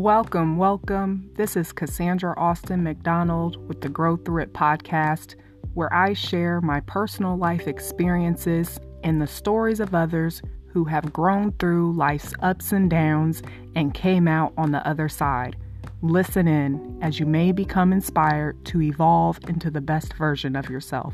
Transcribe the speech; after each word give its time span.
Welcome, 0.00 0.56
welcome. 0.56 1.30
This 1.34 1.56
is 1.56 1.74
Cassandra 1.74 2.32
Austin 2.38 2.82
McDonald 2.82 3.68
with 3.68 3.82
the 3.82 3.90
Grow 3.90 4.16
Through 4.16 4.44
It 4.44 4.54
podcast, 4.54 5.34
where 5.74 5.92
I 5.92 6.14
share 6.14 6.62
my 6.62 6.80
personal 6.80 7.36
life 7.36 7.68
experiences 7.68 8.78
and 9.04 9.20
the 9.20 9.26
stories 9.26 9.78
of 9.78 9.94
others 9.94 10.40
who 10.68 10.84
have 10.86 11.12
grown 11.12 11.52
through 11.58 11.92
life's 11.92 12.32
ups 12.40 12.72
and 12.72 12.88
downs 12.88 13.42
and 13.76 13.92
came 13.92 14.26
out 14.26 14.54
on 14.56 14.72
the 14.72 14.84
other 14.88 15.10
side. 15.10 15.56
Listen 16.00 16.48
in 16.48 16.98
as 17.02 17.20
you 17.20 17.26
may 17.26 17.52
become 17.52 17.92
inspired 17.92 18.64
to 18.64 18.80
evolve 18.80 19.38
into 19.48 19.70
the 19.70 19.82
best 19.82 20.14
version 20.14 20.56
of 20.56 20.70
yourself. 20.70 21.12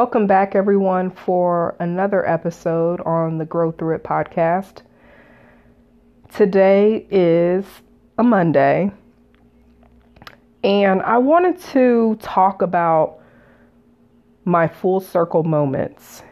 Welcome 0.00 0.26
back, 0.26 0.54
everyone, 0.54 1.10
for 1.10 1.76
another 1.78 2.26
episode 2.26 3.02
on 3.02 3.36
the 3.36 3.44
Grow 3.44 3.70
Through 3.70 3.96
It 3.96 4.02
podcast. 4.02 4.80
Today 6.34 7.06
is 7.10 7.66
a 8.16 8.22
Monday, 8.22 8.90
and 10.64 11.02
I 11.02 11.18
wanted 11.18 11.60
to 11.72 12.16
talk 12.22 12.62
about 12.62 13.18
my 14.46 14.66
full 14.66 15.00
circle 15.00 15.42
moments. 15.42 16.22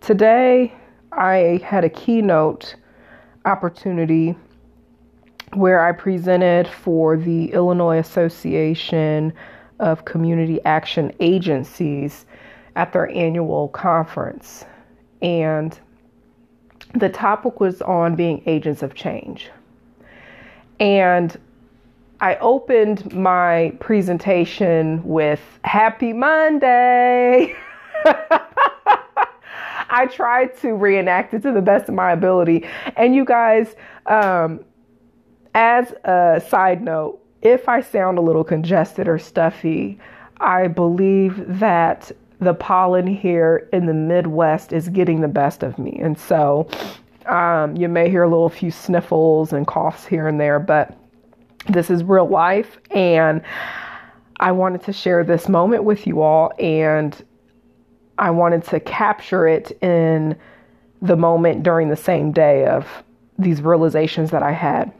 Today, 0.00 0.72
I 1.12 1.60
had 1.62 1.84
a 1.84 1.90
keynote 1.90 2.74
opportunity 3.44 4.34
where 5.52 5.86
I 5.86 5.92
presented 5.92 6.68
for 6.68 7.18
the 7.18 7.52
Illinois 7.52 7.98
Association 7.98 9.34
of 9.78 10.06
Community 10.06 10.58
Action 10.64 11.12
Agencies 11.20 12.24
at 12.76 12.92
their 12.92 13.10
annual 13.10 13.68
conference. 13.68 14.64
And 15.22 15.78
the 16.94 17.08
topic 17.08 17.58
was 17.58 17.82
on 17.82 18.14
being 18.14 18.42
agents 18.46 18.82
of 18.82 18.94
change. 18.94 19.50
And 20.78 21.36
I 22.20 22.36
opened 22.36 23.12
my 23.14 23.72
presentation 23.80 25.02
with 25.04 25.40
Happy 25.64 26.12
Monday. 26.12 27.56
I 29.88 30.06
tried 30.06 30.56
to 30.58 30.72
reenact 30.74 31.34
it 31.34 31.42
to 31.42 31.52
the 31.52 31.62
best 31.62 31.88
of 31.88 31.94
my 31.94 32.12
ability. 32.12 32.66
And 32.96 33.14
you 33.14 33.24
guys, 33.24 33.74
um, 34.06 34.64
as 35.54 35.92
a 36.04 36.42
side 36.48 36.82
note, 36.82 37.20
if 37.42 37.68
I 37.68 37.80
sound 37.80 38.18
a 38.18 38.20
little 38.20 38.44
congested 38.44 39.08
or 39.08 39.18
stuffy, 39.18 39.98
I 40.38 40.68
believe 40.68 41.42
that 41.58 42.12
the 42.40 42.54
pollen 42.54 43.06
here 43.06 43.68
in 43.72 43.86
the 43.86 43.94
Midwest 43.94 44.72
is 44.72 44.88
getting 44.88 45.20
the 45.20 45.28
best 45.28 45.62
of 45.62 45.78
me. 45.78 45.98
And 46.00 46.18
so 46.18 46.68
um, 47.26 47.76
you 47.76 47.88
may 47.88 48.10
hear 48.10 48.22
a 48.22 48.28
little 48.28 48.48
few 48.48 48.70
sniffles 48.70 49.52
and 49.52 49.66
coughs 49.66 50.06
here 50.06 50.28
and 50.28 50.40
there, 50.40 50.58
but 50.58 50.96
this 51.68 51.90
is 51.90 52.04
real 52.04 52.28
life. 52.28 52.78
And 52.90 53.42
I 54.38 54.52
wanted 54.52 54.82
to 54.84 54.92
share 54.92 55.24
this 55.24 55.48
moment 55.48 55.84
with 55.84 56.06
you 56.06 56.20
all. 56.20 56.52
And 56.58 57.24
I 58.18 58.30
wanted 58.30 58.64
to 58.64 58.80
capture 58.80 59.46
it 59.46 59.72
in 59.82 60.36
the 61.02 61.16
moment 61.16 61.62
during 61.62 61.88
the 61.88 61.96
same 61.96 62.32
day 62.32 62.66
of 62.66 62.86
these 63.38 63.60
realizations 63.60 64.30
that 64.30 64.42
I 64.42 64.52
had. 64.52 64.92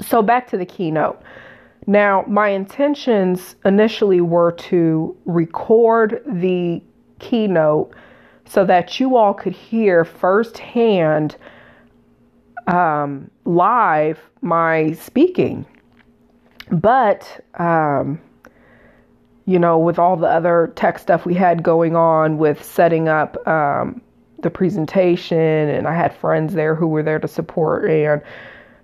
So, 0.00 0.22
back 0.22 0.48
to 0.50 0.56
the 0.56 0.66
keynote. 0.66 1.20
Now, 1.86 2.24
my 2.28 2.48
intentions 2.48 3.56
initially 3.64 4.20
were 4.20 4.52
to 4.52 5.16
record 5.24 6.22
the 6.26 6.82
keynote 7.18 7.94
so 8.44 8.64
that 8.64 9.00
you 9.00 9.16
all 9.16 9.34
could 9.34 9.52
hear 9.52 10.04
firsthand 10.04 11.36
um, 12.66 13.30
live 13.44 14.20
my 14.42 14.92
speaking. 14.92 15.66
But, 16.70 17.44
um, 17.58 18.20
you 19.46 19.58
know, 19.58 19.78
with 19.78 19.98
all 19.98 20.16
the 20.16 20.28
other 20.28 20.72
tech 20.76 20.98
stuff 20.98 21.26
we 21.26 21.34
had 21.34 21.62
going 21.62 21.96
on 21.96 22.38
with 22.38 22.62
setting 22.62 23.08
up 23.08 23.44
um, 23.46 24.00
the 24.42 24.50
presentation, 24.50 25.38
and 25.38 25.88
I 25.88 25.94
had 25.94 26.14
friends 26.14 26.54
there 26.54 26.74
who 26.74 26.86
were 26.86 27.02
there 27.02 27.18
to 27.18 27.28
support, 27.28 27.90
and 27.90 28.22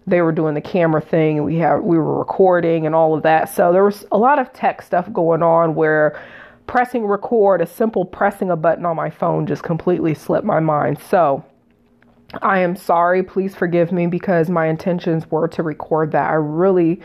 they 0.09 0.23
were 0.23 0.33
doing 0.33 0.55
the 0.55 0.61
camera 0.61 1.01
thing 1.01 1.39
and 1.39 1.47
we 1.47 1.57
have 1.57 1.83
we 1.83 1.99
were 1.99 2.19
recording 2.19 2.87
and 2.87 2.95
all 2.95 3.15
of 3.15 3.23
that. 3.23 3.49
So 3.55 3.73
there 3.73 3.85
was 3.85 4.05
a 4.13 4.19
lot 4.19 4.39
of 4.39 4.53
tech 4.53 4.83
stuff 4.83 5.13
going 5.13 5.43
on 5.43 5.75
where 5.75 6.21
pressing 6.67 7.07
record, 7.07 7.61
a 7.61 7.67
simple 7.67 8.05
pressing 8.05 8.51
a 8.51 8.57
button 8.57 8.85
on 8.85 8.97
my 8.97 9.11
phone 9.11 9.47
just 9.47 9.63
completely 9.63 10.15
slipped 10.15 10.45
my 10.45 10.61
mind. 10.61 10.99
So 10.99 11.45
I 12.43 12.59
am 12.61 12.77
sorry, 12.77 13.23
please 13.23 13.55
forgive 13.55 13.91
me 13.91 14.07
because 14.07 14.51
my 14.51 14.67
intentions 14.67 15.31
were 15.31 15.49
to 15.49 15.63
record 15.63 16.13
that. 16.13 16.31
I 16.31 16.35
really 16.35 17.01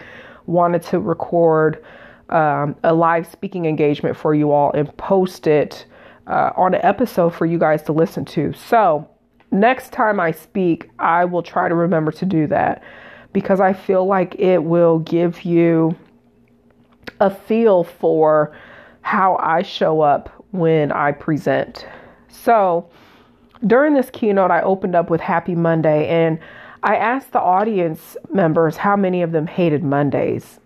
wanted 0.46 0.84
to 0.84 1.00
record 1.00 1.84
um, 2.30 2.75
a 2.84 2.94
live 2.94 3.25
speaking 3.28 3.66
engagement 3.66 4.18
for 4.18 4.34
you 4.34 4.52
all 4.52 4.72
and 4.74 4.96
post 4.97 5.47
it 5.47 5.85
uh, 6.28 6.52
on 6.56 6.74
an 6.74 6.81
episode 6.84 7.34
for 7.34 7.46
you 7.46 7.58
guys 7.58 7.84
to 7.84 7.94
listen 7.94 8.25
to. 8.25 8.53
So 8.53 9.08
next 9.53 9.94
time 9.94 10.19
I 10.19 10.31
speak, 10.31 10.90
I 11.00 11.25
will 11.25 11.44
try 11.44 11.69
to 11.69 11.75
remember 11.75 12.12
to 12.14 12.25
do 12.25 12.47
that 12.47 12.84
because 13.31 13.59
I 13.59 13.74
feel 13.74 14.06
like 14.06 14.36
it 14.36 14.64
will 14.64 15.00
give 15.00 15.44
you 15.44 15.96
a 17.19 17.30
feel 17.30 17.84
for 17.84 18.56
how 19.02 19.38
I 19.38 19.62
show 19.62 20.02
up 20.02 20.30
when 20.52 20.91
I 20.91 21.12
present. 21.12 21.86
So, 22.28 22.90
during 23.66 23.94
this 23.94 24.09
keynote, 24.09 24.52
I 24.52 24.62
opened 24.62 24.96
up 24.96 25.09
with 25.09 25.22
Happy 25.22 25.56
Monday 25.56 26.08
and 26.08 26.40
I 26.84 26.97
asked 26.97 27.31
the 27.31 27.40
audience 27.40 28.18
members 28.31 28.75
how 28.75 28.96
many 28.96 29.22
of 29.22 29.31
them 29.31 29.47
hated 29.47 29.84
Mondays. 29.84 30.59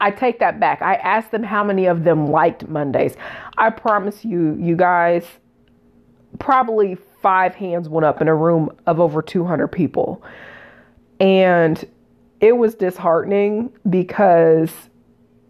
I 0.00 0.12
take 0.12 0.38
that 0.38 0.60
back. 0.60 0.82
I 0.82 0.94
asked 0.96 1.32
them 1.32 1.42
how 1.42 1.64
many 1.64 1.86
of 1.86 2.04
them 2.04 2.28
liked 2.28 2.68
Mondays. 2.68 3.16
I 3.56 3.70
promise 3.70 4.24
you, 4.24 4.54
you 4.54 4.76
guys, 4.76 5.26
probably 6.38 6.96
five 7.24 7.54
hands 7.54 7.88
went 7.88 8.04
up 8.04 8.20
in 8.20 8.28
a 8.28 8.34
room 8.34 8.68
of 8.86 9.00
over 9.00 9.22
200 9.22 9.68
people. 9.68 10.22
And 11.18 11.82
it 12.38 12.58
was 12.58 12.74
disheartening 12.74 13.72
because, 13.88 14.70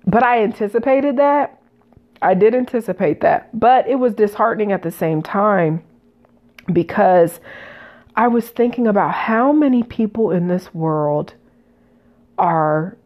but 0.06 0.22
I 0.22 0.44
anticipated 0.44 1.16
that. 1.16 1.60
I 2.22 2.34
did 2.34 2.54
anticipate 2.54 3.22
that. 3.22 3.58
But 3.58 3.88
it 3.88 3.96
was 3.96 4.14
disheartening 4.14 4.70
at 4.70 4.84
the 4.84 4.92
same 4.92 5.20
time 5.20 5.82
because 6.72 7.40
I 8.14 8.28
was 8.28 8.48
thinking 8.50 8.86
about 8.86 9.12
how 9.12 9.50
many 9.50 9.82
people 9.82 10.30
in 10.30 10.46
this 10.46 10.72
world 10.72 11.34
are 12.38 12.96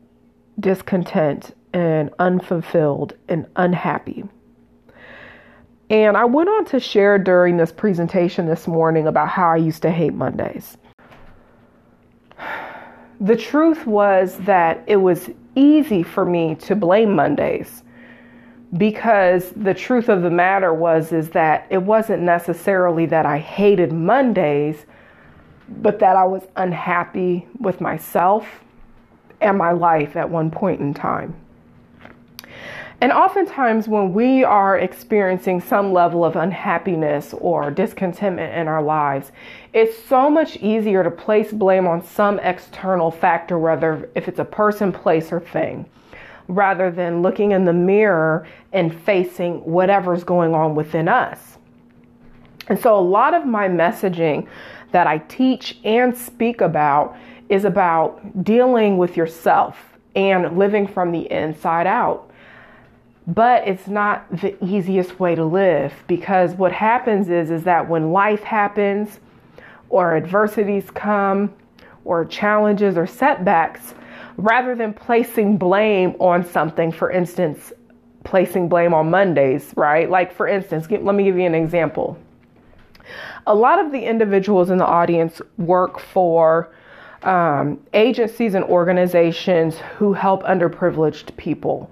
discontent 0.60 1.56
and 1.72 2.10
unfulfilled 2.18 3.14
and 3.30 3.46
unhappy. 3.56 4.24
And 5.91 6.16
I 6.16 6.25
went 6.26 6.50
on 6.50 6.65
to 6.66 6.81
share 6.81 7.19
during 7.19 7.56
this 7.56 7.72
presentation 7.72 8.47
this 8.47 8.66
morning 8.69 9.06
about 9.06 9.28
how 9.28 9.49
I 9.49 9.56
used 9.56 9.82
to 9.82 9.91
hate 9.91 10.12
Mondays. 10.12 10.76
The 13.21 13.37
truth 13.37 13.87
was 13.87 14.37
that 14.38 14.84
it 14.87 14.97
was 14.97 15.31
easy 15.54 16.03
for 16.03 16.25
me 16.25 16.54
to 16.56 16.76
blame 16.76 17.16
Mondays 17.16 17.82
because 18.76 19.50
the 19.56 19.72
truth 19.72 20.09
of 20.10 20.22
the 20.22 20.31
matter 20.31 20.75
was 20.75 21.10
is 21.10 21.31
that 21.31 21.66
it 21.71 21.82
wasn't 21.82 22.22
necessarily 22.22 23.06
that 23.06 23.25
I 23.25 23.38
hated 23.38 23.93
Mondays, 23.93 24.84
but 25.69 25.99
that 26.00 26.16
I 26.16 26.25
was 26.25 26.43
unhappy 26.56 27.49
with 27.59 27.81
myself 27.81 28.47
and 29.41 29.56
my 29.56 29.72
life 29.72 30.16
at 30.16 30.28
one 30.28 30.50
point 30.50 30.81
in 30.81 30.93
time. 30.93 31.34
And 33.00 33.12
oftentimes, 33.12 33.86
when 33.86 34.12
we 34.12 34.42
are 34.42 34.76
experiencing 34.76 35.60
some 35.60 35.92
level 35.92 36.24
of 36.24 36.34
unhappiness 36.34 37.32
or 37.32 37.70
discontentment 37.70 38.56
in 38.56 38.66
our 38.66 38.82
lives, 38.82 39.30
it's 39.72 39.96
so 40.06 40.28
much 40.28 40.56
easier 40.56 41.04
to 41.04 41.10
place 41.10 41.52
blame 41.52 41.86
on 41.86 42.02
some 42.02 42.40
external 42.40 43.12
factor, 43.12 43.56
whether 43.56 44.10
if 44.16 44.26
it's 44.26 44.40
a 44.40 44.44
person, 44.44 44.90
place, 44.90 45.30
or 45.30 45.38
thing, 45.38 45.86
rather 46.48 46.90
than 46.90 47.22
looking 47.22 47.52
in 47.52 47.64
the 47.64 47.72
mirror 47.72 48.48
and 48.72 48.92
facing 49.02 49.58
whatever's 49.64 50.24
going 50.24 50.52
on 50.52 50.74
within 50.74 51.06
us. 51.06 51.56
And 52.66 52.80
so, 52.80 52.98
a 52.98 53.00
lot 53.00 53.32
of 53.32 53.46
my 53.46 53.68
messaging 53.68 54.48
that 54.90 55.06
I 55.06 55.18
teach 55.18 55.78
and 55.84 56.16
speak 56.16 56.60
about 56.60 57.16
is 57.48 57.64
about 57.64 58.42
dealing 58.42 58.98
with 58.98 59.16
yourself 59.16 59.76
and 60.16 60.58
living 60.58 60.88
from 60.88 61.12
the 61.12 61.30
inside 61.30 61.86
out 61.86 62.27
but 63.28 63.69
it's 63.69 63.86
not 63.88 64.26
the 64.40 64.56
easiest 64.64 65.20
way 65.20 65.34
to 65.34 65.44
live 65.44 65.92
because 66.06 66.54
what 66.54 66.72
happens 66.72 67.28
is 67.28 67.50
is 67.50 67.62
that 67.64 67.86
when 67.86 68.10
life 68.10 68.42
happens 68.42 69.20
or 69.90 70.16
adversities 70.16 70.90
come 70.90 71.52
or 72.06 72.25
challenges 72.25 72.96
or 72.96 73.06
setbacks 73.06 73.94
rather 74.38 74.75
than 74.75 74.94
placing 74.94 75.58
blame 75.58 76.16
on 76.19 76.44
something 76.44 76.90
for 76.90 77.10
instance 77.10 77.72
placing 78.25 78.66
blame 78.66 78.94
on 78.94 79.10
mondays 79.10 79.74
right 79.76 80.08
like 80.08 80.32
for 80.32 80.48
instance 80.48 80.86
let 80.90 81.14
me 81.14 81.22
give 81.22 81.36
you 81.36 81.44
an 81.44 81.54
example 81.54 82.19
a 83.46 83.54
lot 83.54 83.78
of 83.78 83.92
the 83.92 84.00
individuals 84.00 84.70
in 84.70 84.78
the 84.78 84.86
audience 84.86 85.40
work 85.58 85.98
for 85.98 86.70
um, 87.22 87.81
agencies 87.94 88.54
and 88.54 88.64
organizations 88.64 89.78
who 89.96 90.12
help 90.12 90.42
underprivileged 90.44 91.36
people. 91.36 91.90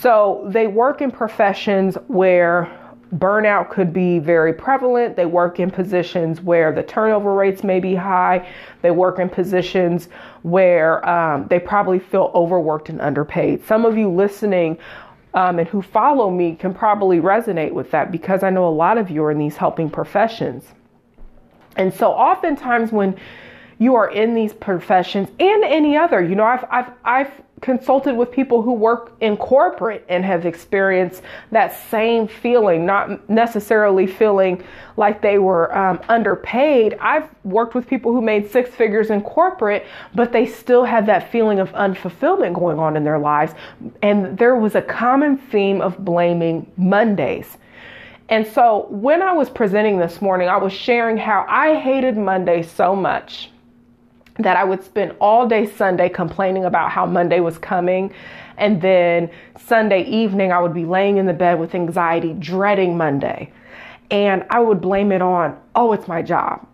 So 0.00 0.44
they 0.48 0.66
work 0.66 1.02
in 1.02 1.10
professions 1.10 1.96
where 2.08 2.70
burnout 3.16 3.68
could 3.70 3.92
be 3.92 4.18
very 4.18 4.54
prevalent. 4.54 5.16
They 5.16 5.26
work 5.26 5.60
in 5.60 5.70
positions 5.70 6.40
where 6.40 6.72
the 6.72 6.82
turnover 6.82 7.34
rates 7.34 7.62
may 7.62 7.78
be 7.78 7.94
high. 7.94 8.48
They 8.80 8.90
work 8.90 9.18
in 9.18 9.28
positions 9.28 10.08
where 10.42 11.06
um, 11.08 11.46
they 11.48 11.58
probably 11.58 11.98
feel 11.98 12.30
overworked 12.34 12.88
and 12.88 13.00
underpaid. 13.02 13.64
Some 13.66 13.84
of 13.84 13.98
you 13.98 14.08
listening 14.08 14.78
um, 15.34 15.58
and 15.58 15.68
who 15.68 15.82
follow 15.82 16.30
me 16.30 16.54
can 16.54 16.72
probably 16.72 17.18
resonate 17.18 17.72
with 17.72 17.90
that 17.90 18.10
because 18.10 18.42
I 18.42 18.50
know 18.50 18.66
a 18.66 18.70
lot 18.70 18.96
of 18.96 19.10
you 19.10 19.22
are 19.24 19.30
in 19.30 19.38
these 19.38 19.56
helping 19.56 19.90
professions. 19.90 20.64
And 21.76 21.92
so, 21.92 22.12
oftentimes, 22.12 22.92
when 22.92 23.16
you 23.78 23.94
are 23.94 24.10
in 24.10 24.34
these 24.34 24.52
professions 24.52 25.28
and 25.40 25.64
any 25.64 25.96
other, 25.96 26.22
you 26.22 26.34
know, 26.34 26.44
I've, 26.44 26.64
I've, 26.70 26.90
I've 27.04 27.42
consulted 27.62 28.14
with 28.14 28.30
people 28.30 28.60
who 28.60 28.72
work 28.72 29.12
in 29.20 29.36
corporate 29.36 30.04
and 30.08 30.24
have 30.24 30.44
experienced 30.44 31.22
that 31.52 31.74
same 31.88 32.26
feeling, 32.28 32.84
not 32.84 33.30
necessarily 33.30 34.06
feeling 34.06 34.62
like 34.96 35.22
they 35.22 35.38
were 35.38 35.74
um, 35.74 36.00
underpaid. 36.08 36.98
I've 37.00 37.28
worked 37.44 37.74
with 37.74 37.86
people 37.86 38.12
who 38.12 38.20
made 38.20 38.50
six 38.50 38.68
figures 38.70 39.10
in 39.10 39.22
corporate, 39.22 39.86
but 40.14 40.32
they 40.32 40.44
still 40.44 40.84
had 40.84 41.06
that 41.06 41.30
feeling 41.30 41.60
of 41.60 41.70
unfulfillment 41.72 42.54
going 42.54 42.78
on 42.78 42.96
in 42.96 43.04
their 43.04 43.18
lives. 43.18 43.54
And 44.02 44.36
there 44.36 44.56
was 44.56 44.74
a 44.74 44.82
common 44.82 45.38
theme 45.38 45.80
of 45.80 46.04
blaming 46.04 46.70
Mondays. 46.76 47.56
And 48.28 48.46
so 48.46 48.86
when 48.90 49.22
I 49.22 49.32
was 49.32 49.48
presenting 49.48 49.98
this 49.98 50.20
morning, 50.20 50.48
I 50.48 50.56
was 50.56 50.72
sharing 50.72 51.16
how 51.16 51.46
I 51.48 51.78
hated 51.78 52.16
Monday 52.16 52.62
so 52.62 52.96
much 52.96 53.51
that 54.42 54.56
I 54.56 54.64
would 54.64 54.82
spend 54.84 55.14
all 55.20 55.48
day 55.48 55.66
Sunday 55.66 56.08
complaining 56.08 56.64
about 56.64 56.90
how 56.90 57.06
Monday 57.06 57.40
was 57.40 57.58
coming. 57.58 58.12
And 58.58 58.80
then 58.82 59.30
Sunday 59.58 60.04
evening, 60.04 60.52
I 60.52 60.60
would 60.60 60.74
be 60.74 60.84
laying 60.84 61.16
in 61.16 61.26
the 61.26 61.32
bed 61.32 61.58
with 61.58 61.74
anxiety, 61.74 62.34
dreading 62.34 62.96
Monday. 62.96 63.52
And 64.10 64.44
I 64.50 64.60
would 64.60 64.80
blame 64.80 65.10
it 65.10 65.22
on, 65.22 65.58
oh, 65.74 65.92
it's 65.92 66.06
my 66.06 66.22
job. 66.22 66.66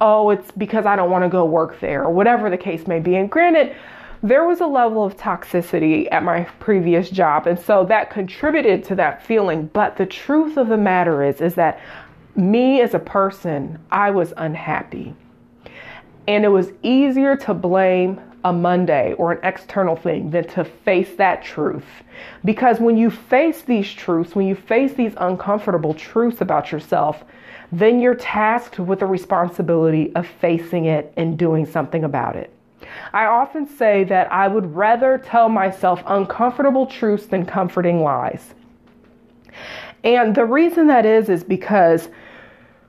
Oh, 0.00 0.30
it's 0.30 0.50
because 0.52 0.86
I 0.86 0.96
don't 0.96 1.10
want 1.10 1.24
to 1.24 1.28
go 1.28 1.44
work 1.44 1.78
there, 1.78 2.04
or 2.04 2.10
whatever 2.10 2.50
the 2.50 2.56
case 2.56 2.86
may 2.86 2.98
be. 3.00 3.16
And 3.16 3.30
granted, 3.30 3.76
there 4.22 4.44
was 4.44 4.60
a 4.60 4.66
level 4.66 5.04
of 5.04 5.16
toxicity 5.16 6.08
at 6.10 6.22
my 6.22 6.44
previous 6.58 7.10
job. 7.10 7.46
And 7.46 7.58
so 7.58 7.84
that 7.86 8.10
contributed 8.10 8.84
to 8.84 8.94
that 8.96 9.24
feeling. 9.24 9.66
But 9.72 9.96
the 9.96 10.06
truth 10.06 10.56
of 10.56 10.68
the 10.68 10.76
matter 10.76 11.22
is, 11.22 11.40
is 11.40 11.54
that 11.54 11.80
me 12.36 12.80
as 12.80 12.94
a 12.94 12.98
person, 12.98 13.78
I 13.90 14.10
was 14.10 14.32
unhappy. 14.36 15.14
And 16.26 16.44
it 16.44 16.48
was 16.48 16.72
easier 16.82 17.36
to 17.36 17.54
blame 17.54 18.20
a 18.44 18.52
Monday 18.52 19.12
or 19.14 19.32
an 19.32 19.40
external 19.42 19.96
thing 19.96 20.30
than 20.30 20.46
to 20.48 20.64
face 20.64 21.14
that 21.16 21.42
truth. 21.42 21.84
Because 22.44 22.80
when 22.80 22.96
you 22.96 23.10
face 23.10 23.62
these 23.62 23.92
truths, 23.92 24.34
when 24.34 24.46
you 24.46 24.54
face 24.54 24.94
these 24.94 25.12
uncomfortable 25.18 25.94
truths 25.94 26.40
about 26.40 26.72
yourself, 26.72 27.24
then 27.72 28.00
you're 28.00 28.14
tasked 28.14 28.78
with 28.78 29.00
the 29.00 29.06
responsibility 29.06 30.14
of 30.14 30.26
facing 30.26 30.86
it 30.86 31.12
and 31.16 31.38
doing 31.38 31.66
something 31.66 32.04
about 32.04 32.36
it. 32.36 32.52
I 33.12 33.26
often 33.26 33.66
say 33.66 34.04
that 34.04 34.32
I 34.32 34.48
would 34.48 34.74
rather 34.74 35.18
tell 35.18 35.48
myself 35.48 36.02
uncomfortable 36.06 36.86
truths 36.86 37.26
than 37.26 37.44
comforting 37.44 38.02
lies. 38.02 38.54
And 40.02 40.34
the 40.34 40.46
reason 40.46 40.86
that 40.86 41.04
is, 41.04 41.28
is 41.28 41.44
because 41.44 42.08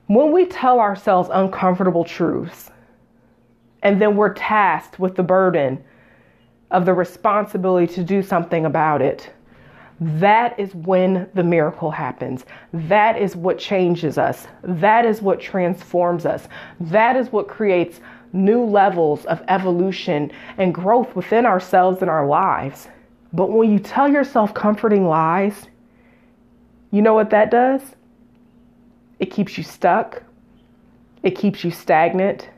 when 0.07 0.31
we 0.31 0.45
tell 0.45 0.79
ourselves 0.79 1.29
uncomfortable 1.31 2.05
truths, 2.05 2.70
and 3.81 4.01
then 4.01 4.15
we're 4.15 4.33
tasked 4.33 4.99
with 4.99 5.15
the 5.15 5.23
burden 5.23 5.83
of 6.71 6.85
the 6.85 6.93
responsibility 6.93 7.91
to 7.93 8.03
do 8.03 8.21
something 8.21 8.65
about 8.65 9.01
it. 9.01 9.31
That 9.99 10.59
is 10.59 10.73
when 10.73 11.29
the 11.35 11.43
miracle 11.43 11.91
happens. 11.91 12.45
That 12.73 13.21
is 13.21 13.35
what 13.35 13.59
changes 13.59 14.17
us. 14.17 14.47
That 14.63 15.05
is 15.05 15.21
what 15.21 15.39
transforms 15.39 16.25
us. 16.25 16.47
That 16.79 17.15
is 17.15 17.31
what 17.31 17.47
creates 17.47 17.99
new 18.33 18.63
levels 18.63 19.25
of 19.25 19.43
evolution 19.47 20.31
and 20.57 20.73
growth 20.73 21.15
within 21.15 21.45
ourselves 21.45 22.01
and 22.01 22.09
our 22.09 22.25
lives. 22.25 22.87
But 23.33 23.51
when 23.51 23.71
you 23.71 23.79
tell 23.79 24.09
yourself 24.09 24.53
comforting 24.53 25.05
lies, 25.07 25.67
you 26.91 27.01
know 27.01 27.13
what 27.13 27.29
that 27.29 27.51
does? 27.51 27.81
It 29.19 29.27
keeps 29.27 29.57
you 29.57 29.63
stuck, 29.63 30.23
it 31.21 31.31
keeps 31.31 31.63
you 31.63 31.69
stagnant, 31.69 32.49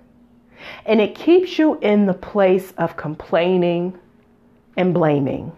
and 0.85 1.01
it 1.01 1.15
keeps 1.15 1.57
you 1.57 1.79
in 1.79 2.05
the 2.05 2.13
place 2.13 2.73
of 2.77 2.95
complaining 2.97 3.97
and 4.77 4.93
blaming. 4.93 5.51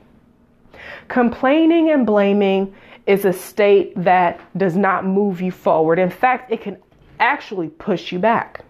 Complaining 1.07 1.91
and 1.91 2.05
blaming 2.05 2.73
is 3.05 3.25
a 3.25 3.33
state 3.33 3.93
that 3.95 4.39
does 4.57 4.75
not 4.75 5.05
move 5.05 5.41
you 5.41 5.51
forward. 5.51 5.99
In 5.99 6.09
fact, 6.09 6.51
it 6.51 6.61
can 6.61 6.77
actually 7.19 7.69
push 7.69 8.11
you 8.11 8.19
back. 8.19 8.65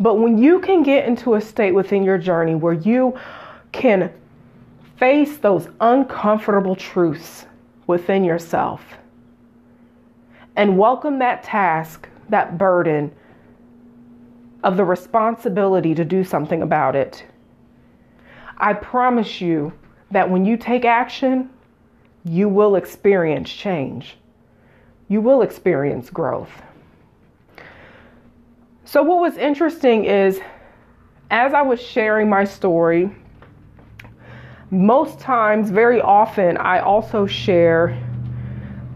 But 0.00 0.14
when 0.14 0.38
you 0.38 0.60
can 0.60 0.82
get 0.82 1.06
into 1.06 1.34
a 1.34 1.40
state 1.40 1.72
within 1.72 2.02
your 2.02 2.18
journey 2.18 2.54
where 2.54 2.72
you 2.72 3.18
can 3.72 4.12
face 4.96 5.38
those 5.38 5.68
uncomfortable 5.80 6.76
truths 6.76 7.46
within 7.86 8.24
yourself 8.24 8.82
and 10.56 10.78
welcome 10.78 11.18
that 11.20 11.42
task, 11.42 12.08
that 12.28 12.58
burden, 12.58 13.12
of 14.64 14.76
the 14.76 14.84
responsibility 14.84 15.94
to 15.94 16.04
do 16.04 16.24
something 16.24 16.62
about 16.62 16.96
it. 16.96 17.24
I 18.58 18.72
promise 18.72 19.40
you 19.40 19.72
that 20.10 20.28
when 20.28 20.44
you 20.44 20.56
take 20.56 20.84
action, 20.84 21.50
you 22.24 22.48
will 22.48 22.74
experience 22.74 23.50
change. 23.50 24.16
You 25.08 25.20
will 25.20 25.42
experience 25.42 26.10
growth. 26.10 26.50
So, 28.84 29.02
what 29.02 29.20
was 29.20 29.36
interesting 29.36 30.06
is 30.06 30.40
as 31.30 31.52
I 31.52 31.62
was 31.62 31.80
sharing 31.80 32.28
my 32.28 32.44
story, 32.44 33.10
most 34.70 35.18
times, 35.18 35.70
very 35.70 36.00
often, 36.00 36.56
I 36.56 36.80
also 36.80 37.26
share 37.26 37.98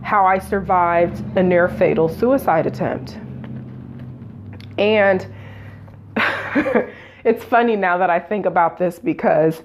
how 0.02 0.26
I 0.26 0.38
survived 0.38 1.24
a 1.36 1.42
near 1.42 1.68
fatal 1.68 2.08
suicide 2.08 2.66
attempt. 2.66 3.18
And 4.78 5.26
it's 7.24 7.44
funny 7.44 7.76
now 7.76 7.98
that 7.98 8.10
I 8.10 8.18
think 8.18 8.46
about 8.46 8.78
this 8.78 8.98
because 8.98 9.62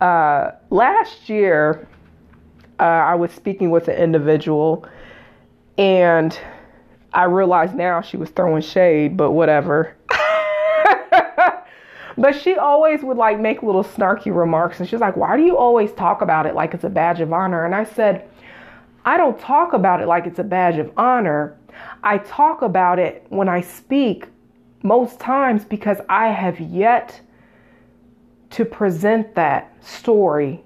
uh, 0.00 0.52
last 0.70 1.28
year 1.28 1.86
uh, 2.78 2.82
I 2.82 3.14
was 3.14 3.30
speaking 3.32 3.70
with 3.70 3.88
an 3.88 3.96
individual 3.96 4.86
and 5.76 6.38
I 7.12 7.24
realized 7.24 7.74
now 7.74 8.00
she 8.00 8.16
was 8.16 8.30
throwing 8.30 8.62
shade, 8.62 9.16
but 9.16 9.32
whatever. 9.32 9.96
but 12.16 12.34
she 12.40 12.56
always 12.56 13.02
would 13.02 13.16
like 13.16 13.40
make 13.40 13.62
little 13.62 13.84
snarky 13.84 14.34
remarks 14.34 14.80
and 14.80 14.88
she's 14.88 15.00
like, 15.00 15.16
Why 15.16 15.36
do 15.36 15.42
you 15.42 15.56
always 15.56 15.92
talk 15.92 16.22
about 16.22 16.46
it 16.46 16.54
like 16.54 16.72
it's 16.72 16.84
a 16.84 16.90
badge 16.90 17.20
of 17.20 17.32
honor? 17.32 17.64
And 17.64 17.74
I 17.74 17.84
said, 17.84 18.28
I 19.04 19.16
don't 19.16 19.38
talk 19.38 19.72
about 19.72 20.00
it 20.00 20.06
like 20.06 20.26
it's 20.26 20.38
a 20.38 20.44
badge 20.44 20.78
of 20.78 20.92
honor. 20.96 21.56
I 22.02 22.18
talk 22.18 22.62
about 22.62 22.98
it 22.98 23.26
when 23.28 23.48
I 23.48 23.60
speak 23.60 24.26
most 24.82 25.20
times 25.20 25.64
because 25.64 25.98
I 26.08 26.28
have 26.28 26.60
yet 26.60 27.20
to 28.50 28.64
present 28.64 29.34
that 29.34 29.72
story 29.84 30.62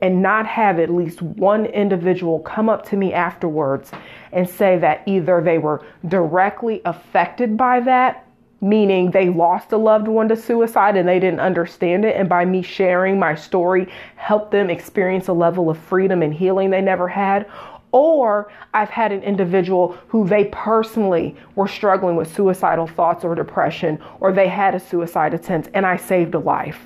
and 0.00 0.20
not 0.20 0.46
have 0.46 0.80
at 0.80 0.90
least 0.90 1.22
one 1.22 1.64
individual 1.66 2.40
come 2.40 2.68
up 2.68 2.84
to 2.88 2.96
me 2.96 3.12
afterwards 3.12 3.92
and 4.32 4.48
say 4.48 4.76
that 4.78 5.02
either 5.06 5.40
they 5.40 5.58
were 5.58 5.86
directly 6.08 6.82
affected 6.84 7.56
by 7.56 7.78
that, 7.78 8.26
meaning 8.60 9.10
they 9.12 9.28
lost 9.28 9.70
a 9.72 9.76
loved 9.76 10.08
one 10.08 10.28
to 10.28 10.36
suicide 10.36 10.96
and 10.96 11.08
they 11.08 11.20
didn't 11.20 11.40
understand 11.40 12.04
it, 12.04 12.16
and 12.16 12.28
by 12.28 12.44
me 12.44 12.62
sharing 12.62 13.18
my 13.18 13.34
story, 13.34 13.88
helped 14.16 14.50
them 14.50 14.70
experience 14.70 15.28
a 15.28 15.32
level 15.32 15.70
of 15.70 15.78
freedom 15.78 16.20
and 16.20 16.34
healing 16.34 16.70
they 16.70 16.80
never 16.80 17.06
had, 17.06 17.48
or 17.92 18.50
I've 18.74 18.90
had 18.90 19.12
an 19.12 19.22
individual 19.22 19.96
who 20.08 20.26
they 20.26 20.46
personally 20.46 21.36
were 21.54 21.68
struggling 21.68 22.16
with 22.16 22.34
suicidal 22.34 22.86
thoughts 22.86 23.24
or 23.24 23.34
depression, 23.34 24.02
or 24.20 24.32
they 24.32 24.48
had 24.48 24.74
a 24.74 24.80
suicide 24.80 25.34
attempt 25.34 25.68
and 25.74 25.86
I 25.86 25.96
saved 25.96 26.34
a 26.34 26.38
life. 26.38 26.80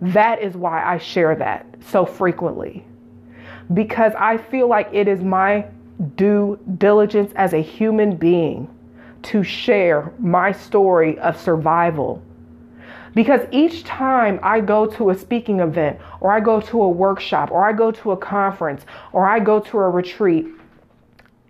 That 0.00 0.42
is 0.42 0.54
why 0.54 0.84
I 0.84 0.98
share 0.98 1.34
that 1.36 1.66
so 1.80 2.04
frequently. 2.04 2.84
Because 3.72 4.12
I 4.18 4.36
feel 4.36 4.68
like 4.68 4.88
it 4.92 5.08
is 5.08 5.22
my 5.22 5.66
due 6.16 6.58
diligence 6.76 7.32
as 7.36 7.54
a 7.54 7.62
human 7.62 8.16
being 8.16 8.68
to 9.22 9.42
share 9.42 10.12
my 10.18 10.52
story 10.52 11.18
of 11.20 11.40
survival 11.40 12.22
because 13.14 13.40
each 13.52 13.84
time 13.84 14.40
I 14.42 14.60
go 14.60 14.86
to 14.86 15.10
a 15.10 15.14
speaking 15.14 15.60
event, 15.60 16.00
or 16.20 16.32
I 16.32 16.40
go 16.40 16.60
to 16.60 16.82
a 16.82 16.88
workshop, 16.88 17.50
or 17.50 17.64
I 17.64 17.72
go 17.72 17.90
to 17.92 18.12
a 18.12 18.16
conference, 18.16 18.84
or 19.12 19.26
I 19.26 19.38
go 19.38 19.60
to 19.60 19.78
a 19.78 19.88
retreat, 19.88 20.46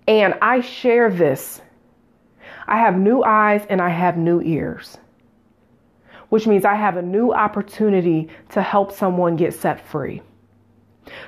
And 0.07 0.35
I 0.43 0.61
share 0.61 1.11
this. 1.11 1.63
I 2.67 2.79
have 2.79 2.97
new 2.97 3.23
eyes 3.23 3.65
and 3.69 3.81
I 3.81 3.89
have 3.89 4.17
new 4.17 4.41
ears, 4.43 4.99
which 6.29 6.47
means 6.47 6.65
I 6.65 6.75
have 6.75 6.97
a 6.97 7.03
new 7.03 7.33
opportunity 7.33 8.29
to 8.51 8.63
help 8.63 8.93
someone 8.93 9.37
get 9.37 9.55
set 9.55 9.87
free. 9.87 10.23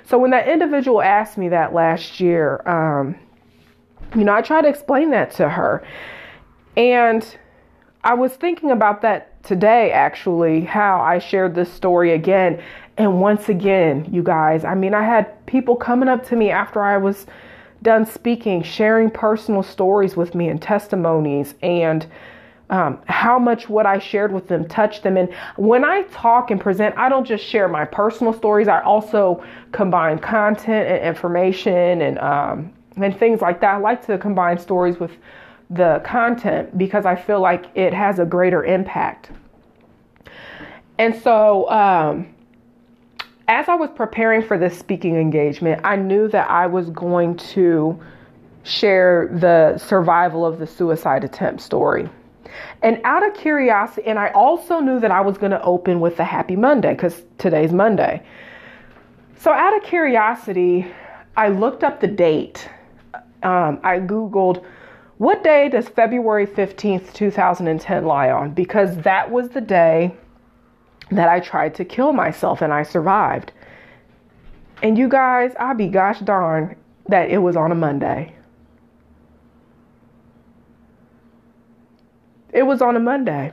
So 0.05 0.19
when 0.19 0.31
that 0.31 0.49
individual 0.49 1.03
asked 1.03 1.37
me 1.37 1.49
that 1.51 1.75
last 1.75 2.21
year, 2.21 2.67
um, 2.67 3.17
you 4.15 4.25
know, 4.25 4.35
I 4.35 4.41
tried 4.43 4.63
to 4.63 4.69
explain 4.69 5.11
that 5.11 5.31
to 5.33 5.49
her. 5.49 5.87
And 6.77 7.27
I 8.05 8.15
was 8.15 8.33
thinking 8.33 8.71
about 8.71 9.03
that 9.03 9.36
today, 9.47 9.93
actually, 9.93 10.63
how 10.63 11.01
I 11.01 11.19
shared 11.19 11.55
this 11.55 11.73
story 11.73 12.13
again. 12.13 12.61
And 12.99 13.21
once 13.21 13.49
again, 13.49 14.07
you 14.11 14.23
guys, 14.23 14.65
I 14.65 14.75
mean, 14.75 14.93
I 14.93 15.05
had 15.05 15.47
people 15.47 15.77
coming 15.77 16.09
up 16.09 16.27
to 16.27 16.37
me 16.37 16.51
after 16.51 16.83
I 16.83 16.97
was 16.97 17.27
done 17.83 18.05
speaking, 18.05 18.63
sharing 18.63 19.11
personal 19.11 19.63
stories 19.63 20.17
with 20.17 20.35
me 20.35 20.49
and 20.49 20.61
testimonies, 20.61 21.55
and 21.63 22.07
um, 22.71 22.99
how 23.07 23.39
much 23.39 23.69
what 23.69 23.87
I 23.87 23.99
shared 23.99 24.33
with 24.33 24.49
them 24.49 24.67
touched 24.67 25.05
them. 25.05 25.17
And 25.17 25.33
when 25.57 25.85
I 25.85 26.03
talk 26.05 26.51
and 26.51 26.61
present, 26.61 26.97
I 26.99 27.09
don't 27.09 27.25
just 27.25 27.45
share 27.45 27.69
my 27.69 27.85
personal 27.85 28.33
stories, 28.33 28.67
I 28.67 28.81
also 28.81 29.45
combine 29.71 30.19
content 30.19 30.89
and 30.89 31.05
information 31.05 32.03
and, 32.03 32.19
um, 32.19 32.73
and 32.97 33.17
things 33.17 33.41
like 33.41 33.61
that. 33.61 33.75
I 33.75 33.77
like 33.77 34.05
to 34.07 34.19
combine 34.19 34.59
stories 34.59 34.99
with 34.99 35.13
the 35.71 36.01
content 36.05 36.77
because 36.79 37.07
I 37.07 37.17
feel 37.17 37.41
like 37.41 37.67
it 37.75 37.93
has 37.93 38.19
a 38.19 38.25
greater 38.25 38.65
impact. 38.65 39.31
And 40.99 41.15
so, 41.15 41.69
um, 41.71 42.35
as 43.49 43.69
I 43.69 43.75
was 43.75 43.91
preparing 43.95 44.43
for 44.43 44.59
this 44.59 44.77
speaking 44.79 45.17
engagement, 45.17 45.81
I 45.85 45.97
knew 45.97 46.29
that 46.29 46.51
I 46.51 46.67
was 46.67 46.91
going 46.91 47.37
to 47.37 47.99
share 48.65 49.29
the 49.33 49.79
survival 49.79 50.45
of 50.45 50.59
the 50.59 50.67
suicide 50.67 51.23
attempt 51.23 51.61
story. 51.61 52.09
And 52.83 53.01
out 53.05 53.27
of 53.27 53.35
curiosity, 53.35 54.07
and 54.07 54.19
I 54.19 54.29
also 54.31 54.81
knew 54.81 54.99
that 55.01 55.11
I 55.11 55.21
was 55.21 55.39
going 55.39 55.53
to 55.53 55.63
open 55.63 56.01
with 56.01 56.17
the 56.17 56.25
Happy 56.25 56.57
Monday 56.57 56.95
because 56.95 57.23
today's 57.39 57.73
Monday. 57.73 58.23
So, 59.39 59.53
out 59.53 59.77
of 59.77 59.83
curiosity, 59.83 60.87
I 61.37 61.49
looked 61.49 61.85
up 61.85 62.01
the 62.01 62.09
date. 62.09 62.69
Um, 63.43 63.79
I 63.85 64.01
Googled 64.01 64.65
what 65.19 65.43
day 65.43 65.69
does 65.69 65.89
February 65.89 66.47
15th, 66.47 67.13
2010 67.15 68.05
lie 68.05 68.31
on? 68.31 68.53
Because 68.53 68.97
that 68.99 69.31
was 69.31 69.49
the 69.51 69.61
day 69.61 70.15
that 71.11 71.29
I 71.29 71.41
tried 71.41 71.75
to 71.77 71.85
kill 71.85 72.13
myself 72.13 72.61
and 72.61 72.73
I 72.73 72.83
survived. 72.83 73.53
And 74.83 74.99
you 74.99 75.09
guys, 75.09 75.53
I'll 75.59 75.75
be 75.75 75.87
gosh 75.87 76.21
darn 76.21 76.77
that 77.09 77.31
it 77.31 77.39
was 77.39 77.57
on 77.57 77.73
a 77.73 77.75
Monday. 77.75 78.35
It 82.53 82.65
was 82.65 82.83
on 82.83 82.97
a 82.97 83.01
Monday. 83.01 83.53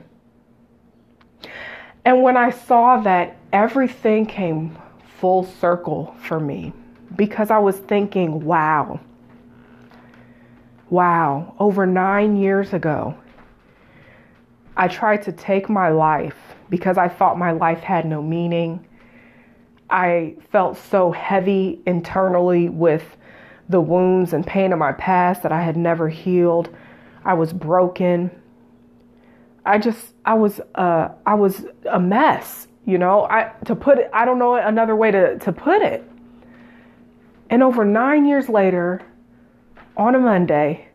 And 2.05 2.22
when 2.22 2.36
I 2.36 2.50
saw 2.50 3.00
that, 3.01 3.38
everything 3.53 4.25
came 4.25 4.77
full 5.20 5.46
circle 5.46 6.15
for 6.20 6.39
me 6.39 6.74
because 7.15 7.51
I 7.51 7.60
was 7.60 7.77
thinking, 7.77 8.43
wow, 8.43 9.00
wow, 10.93 11.55
over 11.57 11.88
nine 11.88 12.35
years 12.35 12.71
ago, 12.71 13.17
I 14.77 14.88
tried 14.88 15.23
to 15.23 15.31
take 15.31 15.67
my 15.67 15.89
life 15.89 16.38
because 16.69 17.00
I 17.00 17.07
thought 17.07 17.35
my 17.39 17.51
life 17.51 17.79
had 17.79 18.05
no 18.05 18.21
meaning. 18.21 18.85
I 19.89 20.35
felt 20.51 20.77
so 20.77 21.12
heavy 21.12 21.81
internally 21.88 22.69
with 22.69 23.17
the 23.69 23.81
wounds 23.81 24.33
and 24.33 24.45
pain 24.45 24.71
of 24.71 24.77
my 24.77 24.91
past 24.91 25.41
that 25.41 25.51
I 25.51 25.63
had 25.63 25.77
never 25.77 26.09
healed. 26.09 26.69
I 27.25 27.33
was 27.33 27.51
broken. 27.53 28.29
I 29.65 29.79
just 29.79 30.13
I 30.25 30.35
was 30.35 30.62
uh 30.75 31.09
I 31.25 31.33
was 31.33 31.65
a 31.89 32.00
mess, 32.00 32.67
you 32.85 33.00
know. 33.00 33.23
I 33.23 33.51
to 33.65 33.75
put 33.75 33.97
it 33.97 34.12
I 34.13 34.25
don't 34.25 34.38
know 34.38 34.53
another 34.53 34.95
way 34.95 35.09
to 35.09 35.39
to 35.39 35.51
put 35.51 35.81
it. 35.81 36.07
And 37.50 37.63
over 37.63 37.83
9 37.83 38.25
years 38.27 38.47
later 38.47 39.01
on 39.95 40.15
a 40.15 40.19
Monday, 40.19 40.88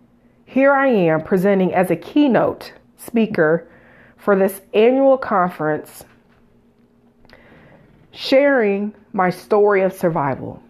here 0.44 0.72
I 0.72 0.88
am 0.88 1.22
presenting 1.22 1.72
as 1.74 1.90
a 1.90 1.96
keynote 1.96 2.72
speaker 2.96 3.68
for 4.16 4.34
this 4.34 4.60
annual 4.74 5.16
conference 5.18 6.04
sharing 8.10 8.94
my 9.12 9.30
story 9.30 9.82
of 9.82 9.92
survival. 9.92 10.62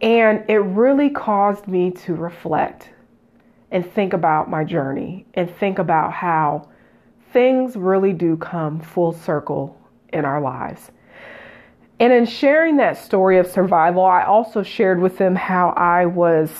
And 0.00 0.44
it 0.48 0.56
really 0.56 1.10
caused 1.10 1.68
me 1.68 1.90
to 1.90 2.14
reflect 2.14 2.90
and 3.70 3.90
think 3.92 4.12
about 4.12 4.50
my 4.50 4.64
journey 4.64 5.26
and 5.34 5.50
think 5.56 5.78
about 5.78 6.12
how 6.12 6.68
things 7.32 7.76
really 7.76 8.12
do 8.12 8.36
come 8.36 8.80
full 8.80 9.12
circle 9.12 9.78
in 10.12 10.24
our 10.24 10.40
lives. 10.40 10.90
And 12.02 12.12
in 12.12 12.26
sharing 12.26 12.78
that 12.78 12.98
story 12.98 13.38
of 13.38 13.46
survival, 13.46 14.04
I 14.04 14.24
also 14.24 14.64
shared 14.64 15.00
with 15.00 15.18
them 15.18 15.36
how 15.36 15.68
I 15.76 16.06
was 16.06 16.50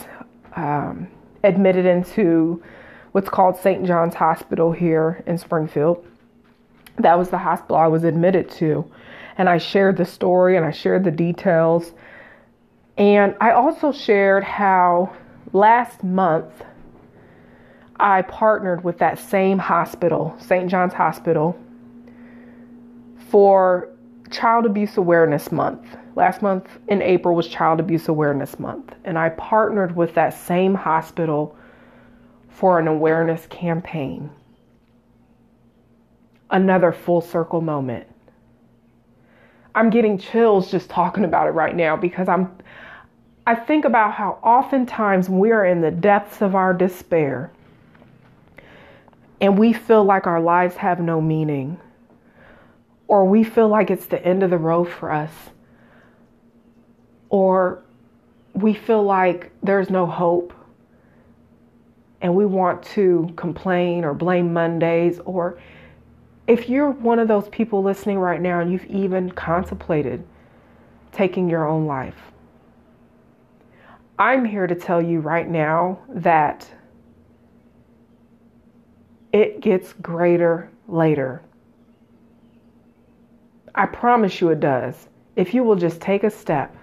um, 0.55 1.09
admitted 1.43 1.85
into 1.85 2.63
what's 3.11 3.29
called 3.29 3.57
St. 3.57 3.85
John's 3.85 4.15
Hospital 4.15 4.71
here 4.71 5.25
in 5.27 5.37
Springfield. 5.37 6.07
That 7.01 7.19
was 7.19 7.31
the 7.31 7.39
hospital 7.39 7.75
I 7.75 7.89
was 7.89 8.05
admitted 8.05 8.53
to. 8.53 8.89
And 9.37 9.49
I 9.49 9.59
shared 9.59 9.97
the 9.97 10.05
story 10.05 10.57
and 10.57 10.65
I 10.65 10.71
shared 10.71 11.03
the 11.03 11.11
details. 11.11 11.91
And 12.97 13.35
I 13.41 13.51
also 13.51 13.91
shared 13.91 14.45
how 14.45 15.13
last 15.53 16.05
month 16.05 16.53
I 17.97 18.23
partnered 18.23 18.85
with 18.85 18.99
that 18.99 19.19
same 19.19 19.59
hospital, 19.59 20.37
St. 20.39 20.71
John's 20.71 20.95
Hospital, 20.95 21.59
for 23.29 23.89
Child 24.33 24.67
Abuse 24.67 24.97
Awareness 24.97 25.53
Month. 25.53 25.97
Last 26.17 26.43
month 26.43 26.69
in 26.89 27.03
April 27.03 27.35
was 27.35 27.47
Child 27.47 27.81
Abuse 27.81 28.09
Awareness 28.09 28.59
Month. 28.59 28.95
And 29.05 29.19
I 29.19 29.29
partnered 29.31 29.95
with 29.95 30.15
that 30.15 30.35
same 30.35 30.75
hospital 30.75 31.57
for 32.49 32.79
an 32.79 32.89
awareness 32.89 33.47
campaign. 33.47 34.31
Another 36.51 36.93
full 36.93 37.21
circle 37.21 37.61
moment. 37.61 38.07
I'm 39.75 39.91
getting 39.91 40.19
chills 40.19 40.71
just 40.71 40.91
talking 40.91 41.25
about 41.25 41.49
it 41.49 41.53
right 41.53 41.75
now 41.75 41.97
because 41.97 42.29
I'm 42.29 42.51
I 43.45 43.57
think 43.57 43.85
about 43.85 44.13
how 44.13 44.39
oftentimes 44.43 45.29
we're 45.29 45.65
in 45.65 45.81
the 45.81 45.91
depths 45.91 46.43
of 46.43 46.55
our 46.55 46.73
despair 46.73 47.51
and 49.41 49.59
we 49.59 49.73
feel 49.73 50.05
like 50.05 50.29
our 50.29 50.41
lives 50.41 50.77
have 50.77 51.01
no 51.01 51.21
meaning 51.21 51.81
or 53.13 53.27
we 53.27 53.45
feel 53.45 53.69
like 53.69 53.91
it's 53.91 54.07
the 54.07 54.25
end 54.25 54.43
of 54.43 54.49
the 54.49 54.57
road 54.57 54.89
for 54.89 55.13
us 55.13 55.31
or 57.29 57.83
we 58.55 58.73
feel 58.73 59.03
like 59.03 59.53
there's 59.63 59.91
no 59.91 60.07
hope 60.07 60.51
and 62.23 62.35
we 62.35 62.47
want 62.47 62.83
to 62.83 63.31
complain 63.37 64.03
or 64.07 64.15
blame 64.15 64.55
Mondays, 64.55 65.21
or 65.27 65.59
if 66.47 66.71
you're 66.71 66.91
one 66.91 67.19
of 67.19 67.29
those 67.29 67.51
people 67.51 67.83
listening 67.83 68.19
right 68.19 68.41
now 68.41 68.61
and 68.61 68.73
you've 68.73 68.87
even 68.87 69.31
contemplated 69.31 70.25
taking 71.13 71.51
your 71.51 71.69
own 71.69 71.85
life, 71.85 72.33
I'm 74.19 74.47
here 74.47 74.67
to 74.67 74.75
tell 74.75 75.03
you 75.03 75.21
right 75.21 75.47
now 75.47 75.99
that 76.09 76.67
it 79.35 79.61
gets 79.61 79.93
greater 79.93 80.71
later. 80.89 81.43
I 83.75 83.87
promise 83.87 84.41
you 84.41 84.51
it 84.51 84.61
does. 84.61 85.09
If 85.37 85.55
you 85.55 85.65
will 85.65 85.77
just 85.77 86.01
take 86.01 86.25
a 86.25 86.31
step 86.31 86.77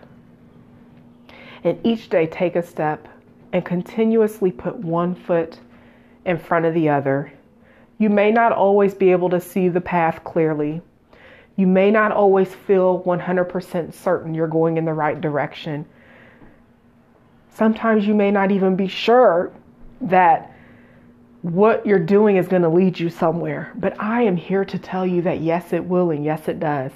and 1.64 1.80
each 1.86 2.10
day 2.10 2.26
take 2.26 2.56
a 2.56 2.64
step 2.64 3.08
and 3.54 3.66
continuously 3.66 4.52
put 4.52 4.76
one 4.78 5.16
foot 5.16 5.60
in 6.26 6.38
front 6.38 6.66
of 6.66 6.74
the 6.74 6.90
other. 6.90 7.32
You 7.98 8.10
may 8.10 8.32
not 8.32 8.52
always 8.52 8.94
be 8.94 9.12
able 9.12 9.30
to 9.30 9.42
see 9.42 9.68
the 9.68 9.82
path 9.82 10.24
clearly. 10.24 10.82
You 11.58 11.68
may 11.68 11.92
not 11.92 12.12
always 12.12 12.54
feel 12.54 13.04
100% 13.04 13.94
certain 13.94 14.34
you're 14.34 14.48
going 14.48 14.78
in 14.78 14.86
the 14.86 14.94
right 14.94 15.20
direction. 15.20 15.86
Sometimes 17.50 18.08
you 18.08 18.16
may 18.16 18.32
not 18.32 18.52
even 18.52 18.76
be 18.76 18.88
sure 18.88 19.52
that 20.02 20.54
what 21.42 21.86
you're 21.86 22.00
doing 22.00 22.38
is 22.38 22.48
going 22.48 22.64
to 22.64 22.70
lead 22.70 23.00
you 23.00 23.10
somewhere. 23.10 23.72
But 23.76 24.00
I 24.00 24.24
am 24.24 24.36
here 24.36 24.66
to 24.66 24.78
tell 24.78 25.06
you 25.06 25.22
that 25.24 25.42
yes, 25.42 25.74
it 25.74 25.86
will 25.86 26.12
and 26.12 26.24
yes, 26.24 26.48
it 26.48 26.60
does. 26.60 26.92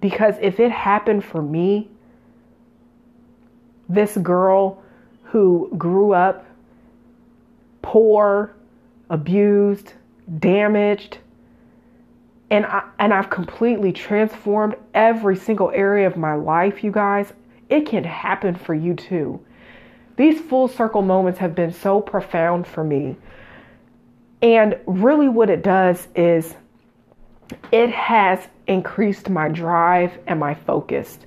Because 0.00 0.34
if 0.40 0.60
it 0.60 0.70
happened 0.70 1.24
for 1.24 1.40
me, 1.40 1.88
this 3.88 4.16
girl 4.18 4.82
who 5.22 5.72
grew 5.78 6.12
up 6.12 6.46
poor, 7.82 8.54
abused, 9.10 9.94
damaged, 10.38 11.18
and 12.50 12.66
I, 12.66 12.82
and 12.98 13.12
I've 13.12 13.30
completely 13.30 13.92
transformed 13.92 14.76
every 14.92 15.36
single 15.36 15.70
area 15.70 16.06
of 16.06 16.16
my 16.16 16.34
life, 16.34 16.84
you 16.84 16.90
guys. 16.90 17.32
it 17.68 17.86
can 17.86 18.04
happen 18.04 18.54
for 18.54 18.74
you 18.74 18.94
too. 18.94 19.40
These 20.16 20.40
full 20.40 20.68
circle 20.68 21.02
moments 21.02 21.38
have 21.40 21.54
been 21.54 21.72
so 21.72 22.00
profound 22.00 22.66
for 22.66 22.84
me. 22.84 23.16
And 24.42 24.78
really, 24.86 25.28
what 25.28 25.50
it 25.50 25.62
does 25.62 26.06
is 26.14 26.54
it 27.72 27.90
has 27.90 28.46
increased 28.66 29.28
my 29.28 29.48
drive 29.48 30.18
and 30.26 30.38
my 30.38 30.54
focus. 30.54 31.18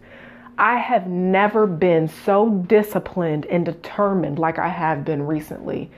I 0.57 0.77
have 0.77 1.07
never 1.07 1.67
been 1.67 2.07
so 2.07 2.49
disciplined 2.49 3.45
and 3.45 3.65
determined 3.65 4.39
like 4.39 4.57
I 4.57 4.69
have 4.69 5.05
been 5.05 5.27
recently 5.27 5.91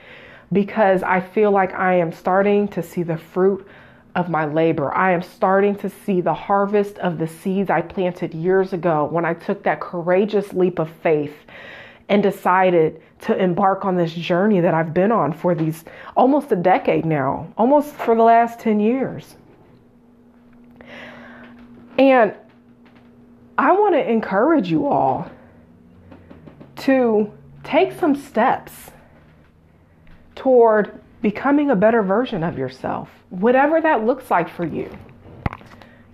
because 0.52 1.04
I 1.04 1.22
feel 1.22 1.52
like 1.52 1.74
I 1.74 1.96
am 1.96 2.12
starting 2.12 2.68
to 2.70 2.84
see 2.84 3.04
the 3.04 3.18
fruit 3.18 3.66
of 4.16 4.30
my 4.30 4.46
labor. 4.46 4.94
I 4.94 5.12
am 5.12 5.22
starting 5.22 5.76
to 5.76 5.90
see 5.90 6.20
the 6.20 6.34
harvest 6.34 6.98
of 6.98 7.20
the 7.20 7.28
seeds 7.28 7.70
I 7.70 7.82
planted 7.82 8.34
years 8.34 8.74
ago 8.74 9.06
when 9.06 9.24
I 9.24 9.34
took 9.34 9.64
that 9.64 9.80
courageous 9.80 10.52
leap 10.52 10.80
of 10.80 10.90
faith 10.90 11.36
and 12.10 12.24
decided 12.24 13.02
to 13.22 13.38
embark 13.38 13.86
on 13.86 13.96
this 13.96 14.14
journey 14.14 14.60
that 14.60 14.74
I've 14.74 14.94
been 14.94 15.12
on 15.12 15.32
for 15.32 15.54
these 15.54 15.86
almost 16.18 16.52
a 16.52 16.56
decade 16.56 17.06
now, 17.06 17.54
almost 17.58 17.94
for 17.94 18.16
the 18.16 18.24
last 18.24 18.60
10 18.60 18.80
years. 18.80 19.36
And 21.98 22.34
I 23.58 23.72
want 23.74 23.94
to 23.96 24.10
encourage 24.10 24.72
you 24.72 24.88
all 24.88 25.30
to 26.78 27.32
take 27.64 27.92
some 28.00 28.16
steps 28.16 28.72
toward 30.36 31.02
becoming 31.22 31.70
a 31.70 31.76
better 31.76 32.02
version 32.02 32.44
of 32.44 32.58
yourself, 32.58 33.10
whatever 33.30 33.82
that 33.82 34.06
looks 34.06 34.32
like 34.32 34.50
for 34.50 34.66
you. 34.66 34.90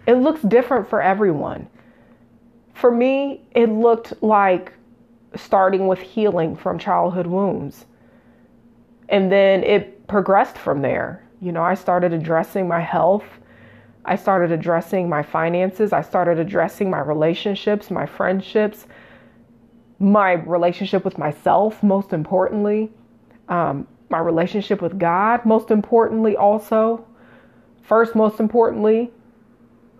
It 0.07 0.15
looks 0.15 0.41
different 0.41 0.89
for 0.89 1.01
everyone. 1.01 1.67
For 2.73 2.91
me, 2.91 3.43
it 3.51 3.69
looked 3.69 4.21
like 4.21 4.73
starting 5.35 5.87
with 5.87 5.99
healing 5.99 6.55
from 6.55 6.79
childhood 6.79 7.27
wounds. 7.27 7.85
And 9.09 9.31
then 9.31 9.63
it 9.63 10.07
progressed 10.07 10.57
from 10.57 10.81
there. 10.81 11.23
You 11.41 11.51
know, 11.51 11.63
I 11.63 11.75
started 11.75 12.13
addressing 12.13 12.67
my 12.67 12.79
health. 12.79 13.25
I 14.05 14.15
started 14.15 14.51
addressing 14.51 15.09
my 15.09 15.23
finances. 15.23 15.93
I 15.93 16.01
started 16.01 16.39
addressing 16.39 16.89
my 16.89 16.99
relationships, 16.99 17.91
my 17.91 18.05
friendships, 18.05 18.87
my 19.99 20.33
relationship 20.33 21.03
with 21.05 21.17
myself, 21.17 21.81
most 21.83 22.13
importantly. 22.13 22.91
Um, 23.47 23.87
my 24.09 24.19
relationship 24.19 24.81
with 24.81 24.97
God, 24.99 25.45
most 25.45 25.71
importantly, 25.71 26.35
also. 26.35 27.05
First, 27.83 28.15
most 28.15 28.39
importantly, 28.39 29.11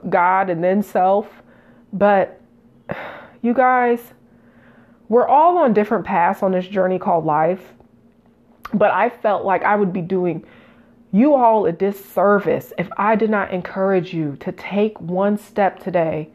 God 0.09 0.49
and 0.49 0.63
then 0.63 0.81
self. 0.81 1.27
But 1.93 2.41
you 3.41 3.53
guys, 3.53 4.13
we're 5.07 5.27
all 5.27 5.57
on 5.59 5.73
different 5.73 6.05
paths 6.05 6.41
on 6.43 6.51
this 6.51 6.67
journey 6.67 6.99
called 6.99 7.25
life. 7.25 7.73
But 8.73 8.91
I 8.91 9.09
felt 9.09 9.45
like 9.45 9.63
I 9.63 9.75
would 9.75 9.93
be 9.93 10.01
doing 10.01 10.45
you 11.11 11.33
all 11.35 11.65
a 11.65 11.71
disservice 11.71 12.73
if 12.77 12.89
I 12.97 13.15
did 13.15 13.29
not 13.29 13.51
encourage 13.51 14.13
you 14.13 14.35
to 14.41 14.51
take 14.51 14.99
one 14.99 15.37
step 15.37 15.79
today 15.79 16.29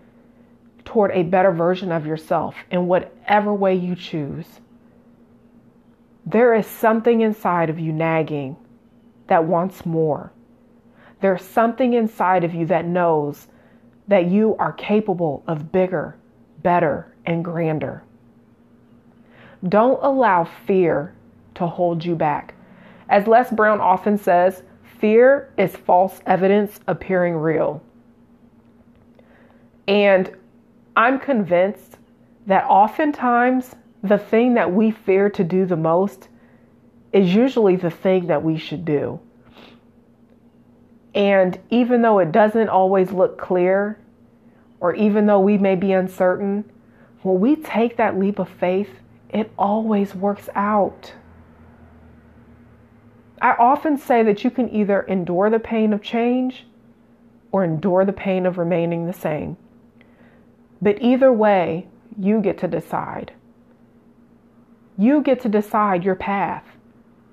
toward 0.84 1.10
a 1.12 1.22
better 1.22 1.52
version 1.52 1.92
of 1.92 2.06
yourself 2.06 2.54
in 2.70 2.86
whatever 2.86 3.52
way 3.52 3.74
you 3.74 3.94
choose. 3.94 4.46
There 6.24 6.54
is 6.54 6.66
something 6.66 7.20
inside 7.20 7.70
of 7.70 7.78
you 7.78 7.92
nagging 7.92 8.56
that 9.26 9.44
wants 9.44 9.84
more. 9.84 10.32
There's 11.20 11.44
something 11.44 11.92
inside 11.92 12.44
of 12.44 12.54
you 12.54 12.66
that 12.66 12.86
knows 12.86 13.48
that 14.08 14.26
you 14.26 14.56
are 14.58 14.72
capable 14.72 15.42
of 15.46 15.70
bigger, 15.70 16.16
better, 16.62 17.14
and 17.26 17.44
grander. 17.44 18.02
Don't 19.68 19.98
allow 20.02 20.44
fear 20.66 21.14
to 21.54 21.66
hold 21.66 22.04
you 22.04 22.14
back. 22.14 22.54
As 23.08 23.26
Les 23.26 23.50
Brown 23.50 23.80
often 23.80 24.16
says, 24.16 24.62
fear 24.98 25.52
is 25.58 25.76
false 25.76 26.20
evidence 26.26 26.80
appearing 26.86 27.34
real. 27.34 27.82
And 29.88 30.30
I'm 30.96 31.18
convinced 31.18 31.98
that 32.46 32.64
oftentimes 32.64 33.74
the 34.02 34.18
thing 34.18 34.54
that 34.54 34.72
we 34.72 34.90
fear 34.90 35.28
to 35.30 35.44
do 35.44 35.66
the 35.66 35.76
most 35.76 36.28
is 37.12 37.34
usually 37.34 37.76
the 37.76 37.90
thing 37.90 38.28
that 38.28 38.42
we 38.42 38.56
should 38.56 38.84
do. 38.84 39.20
And 41.14 41.58
even 41.70 42.02
though 42.02 42.20
it 42.20 42.32
doesn't 42.32 42.68
always 42.68 43.10
look 43.10 43.36
clear, 43.36 43.98
or 44.78 44.94
even 44.94 45.26
though 45.26 45.40
we 45.40 45.58
may 45.58 45.74
be 45.74 45.92
uncertain, 45.92 46.64
when 47.22 47.40
we 47.40 47.56
take 47.56 47.96
that 47.96 48.18
leap 48.18 48.38
of 48.38 48.48
faith, 48.48 48.99
it 49.32 49.50
always 49.58 50.14
works 50.14 50.48
out. 50.54 51.14
I 53.40 53.52
often 53.52 53.96
say 53.96 54.22
that 54.22 54.44
you 54.44 54.50
can 54.50 54.68
either 54.68 55.00
endure 55.02 55.48
the 55.48 55.58
pain 55.58 55.92
of 55.92 56.02
change 56.02 56.66
or 57.52 57.64
endure 57.64 58.04
the 58.04 58.12
pain 58.12 58.44
of 58.46 58.58
remaining 58.58 59.06
the 59.06 59.12
same. 59.12 59.56
But 60.82 61.00
either 61.00 61.32
way, 61.32 61.88
you 62.18 62.40
get 62.40 62.58
to 62.58 62.68
decide. 62.68 63.32
You 64.98 65.22
get 65.22 65.40
to 65.40 65.48
decide 65.48 66.04
your 66.04 66.14
path. 66.14 66.64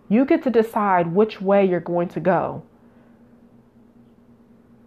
You 0.10 0.26
get 0.26 0.44
to 0.44 0.50
decide 0.50 1.14
which 1.14 1.42
way 1.42 1.66
you're 1.66 1.80
going 1.80 2.08
to 2.10 2.20
go. 2.20 2.64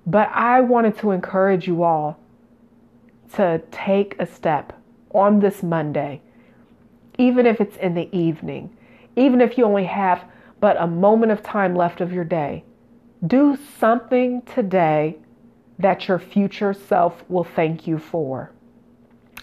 But 0.06 0.30
I 0.32 0.62
wanted 0.62 0.96
to 0.98 1.10
encourage 1.10 1.66
you 1.66 1.82
all 1.82 2.18
to 3.34 3.62
take 3.70 4.16
a 4.18 4.26
step 4.26 4.72
on 5.12 5.40
this 5.40 5.62
Monday, 5.62 6.22
even 7.20 7.44
if 7.44 7.60
it's 7.60 7.76
in 7.76 7.94
the 7.94 8.08
evening, 8.16 8.74
even 9.14 9.42
if 9.42 9.58
you 9.58 9.64
only 9.64 9.84
have 9.84 10.24
but 10.58 10.80
a 10.80 10.86
moment 10.86 11.30
of 11.30 11.42
time 11.42 11.76
left 11.76 12.00
of 12.00 12.12
your 12.12 12.24
day. 12.24 12.64
Do 13.26 13.58
something 13.78 14.40
today 14.42 15.18
that 15.78 16.08
your 16.08 16.18
future 16.18 16.72
self 16.72 17.22
will 17.28 17.44
thank 17.44 17.86
you 17.86 17.98
for. 17.98 18.52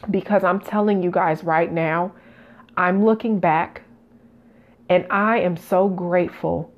Because 0.09 0.43
I'm 0.43 0.59
telling 0.59 1.03
you 1.03 1.11
guys 1.11 1.43
right 1.43 1.71
now, 1.71 2.13
I'm 2.75 3.05
looking 3.05 3.39
back 3.39 3.83
and 4.89 5.05
I 5.11 5.39
am 5.39 5.55
so 5.55 5.87
grateful 5.87 6.71